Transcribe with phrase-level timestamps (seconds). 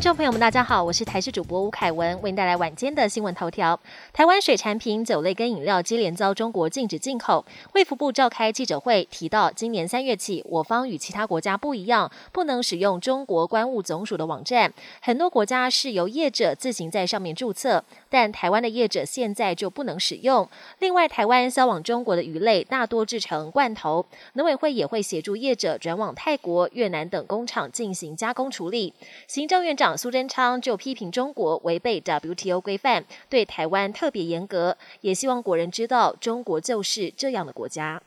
[0.00, 3.78] 众朋友们，大家好，我是台视主播吴凯文，为您带来晚间的新闻头条。
[4.12, 7.44] 台湾水产品、酒类跟饮料接连遭中国禁止进口。
[7.74, 14.72] 卫福部召开记者会，提到今年三月起，我方与其他国家不一样，不能使用中国关务总署的网站，
[15.02, 20.48] 很多国家是由业者自行在上面注册，但台湾的业者现在就不能使用。
[20.78, 28.94] 另外，台湾销往中国的鱼类大多制成罐头，农委会也会协助业者转往泰国、越南等工厂进行加工处理。
[29.26, 38.02] 行政院长苏贞昌就批评中国违背 WTO 规范，对台湾特别严格，也希望国人知道，中国就是这样的国家。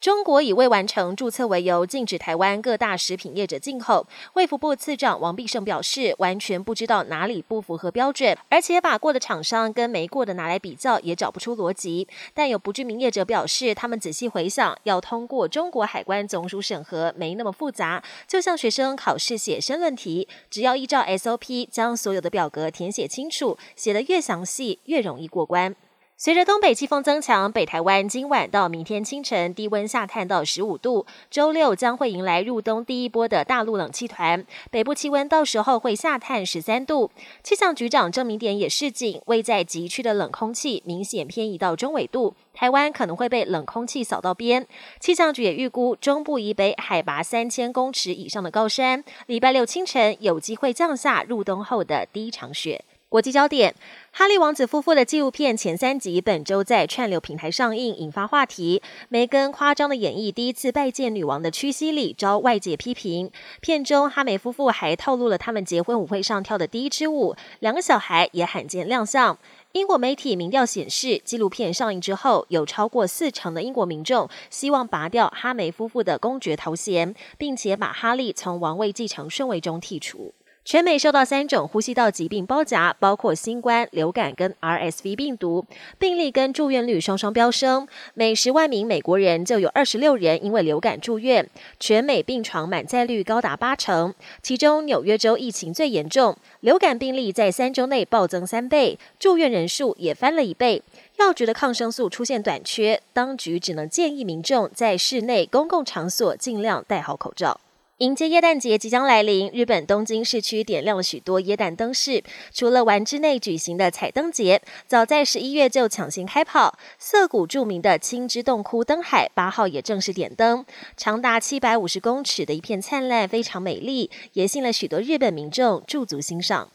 [0.00, 4.06] 中国以未完成注册为由，禁止台湾各大食品业者进口。
[4.32, 12.08] 卫福部次长王必胜表示，完全不知道哪里不符合标准，而且把过的厂商跟没过的拿来比较，也找不出逻辑。
[12.32, 25.76] 但有不知名业者表示，他们仔细回想，要通过中国海关总署审核没那么复杂，就像学生考试写申论题，只要依照 SOP 将所有的表格填写清楚，写得越详细，越容易过关。
[26.22, 31.06] 随着东北季风增强，北台湾今晚到明天清晨低温下探到十五度。
[31.30, 37.10] 周六将会迎来入冬第一波的大陆冷气团，北部气温到时候会下探十三度。
[37.42, 44.66] 气象局长郑明典也示警，位在极区的冷空气明显偏移到中纬度，台湾可能会被冷空气扫到边。
[44.98, 52.84] 气象局也预估，中部以北海拔三千公尺以上的高山，礼拜六清晨有机会降下入冬后的第一场雪。
[53.10, 53.74] 国际焦点：
[54.12, 58.80] 哈利王子夫妇的纪录片前三集本周在串流平台上映，引发话题。
[59.08, 63.28] 梅根夸张的演绎第一次拜见女王的屈膝礼遭外界批评。
[63.60, 69.36] 片中哈梅夫妇还透露了他们结婚舞会上跳的第一支舞，两个小孩也罕见亮相。
[69.72, 80.32] 英国媒体民调显示，纪录片上映之后，有超过四成的英国民众希望拔掉哈梅夫妇的公爵头衔，并且把哈利从王位继承顺位中剔除。
[80.70, 85.66] 全美受到三种呼吸道疾病包夹，包括新冠、流感跟 RSV 病毒，
[85.98, 87.88] 病例跟住院率双双飙升。
[88.14, 91.50] 每十万名美国人就有二十六人因为流感住院，
[91.80, 94.14] 全美病床满载率高达八成。
[94.44, 100.84] 其中纽约州疫情最严重，流感病例在三周内暴增三倍，住院人数也翻了一倍。
[101.18, 107.58] 药局的抗生素出现短缺，当局只能建议民众在室内公共场所尽量戴好口罩。
[108.00, 112.24] 迎接耶诞节即将来临，日本东京市区点亮了许多耶诞灯饰。
[112.50, 116.78] 除了丸之内举行的彩灯节，早在十一月就抢先开跑。
[116.98, 120.64] 涩谷著名的青之洞窟灯海八号也正式点灯，
[120.96, 126.70] 长达七百五十公尺的一片灿烂，非常美丽，也吸引了许多日本民众驻足欣赏。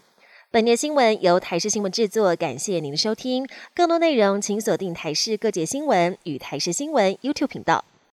[0.52, 3.48] 本节新闻由台视新闻制作，感谢您的收听。
[3.74, 7.84] 更多内容请锁定台视各界新闻与台视新闻 YouTube 频道。